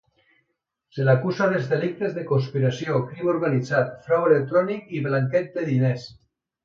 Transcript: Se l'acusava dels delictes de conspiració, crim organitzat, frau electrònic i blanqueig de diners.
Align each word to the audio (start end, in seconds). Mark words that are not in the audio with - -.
Se 0.95 1.03
l'acusava 1.09 1.51
dels 1.55 1.67
delictes 1.73 2.15
de 2.15 2.23
conspiració, 2.31 3.03
crim 3.11 3.29
organitzat, 3.37 3.93
frau 4.09 4.27
electrònic 4.31 4.93
i 5.01 5.05
blanqueig 5.11 5.53
de 5.59 5.67
diners. 5.69 6.09